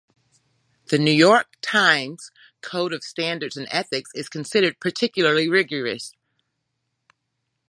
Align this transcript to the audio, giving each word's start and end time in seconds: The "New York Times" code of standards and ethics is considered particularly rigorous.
The 0.87 0.97
"New 0.97 1.11
York 1.11 1.57
Times" 1.61 2.31
code 2.63 2.91
of 2.91 3.03
standards 3.03 3.55
and 3.55 3.67
ethics 3.69 4.09
is 4.15 4.29
considered 4.29 4.79
particularly 4.79 5.47
rigorous. 5.47 6.15